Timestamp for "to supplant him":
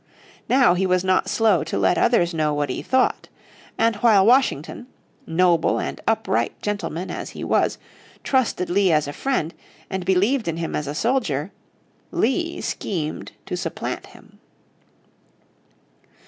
13.45-14.39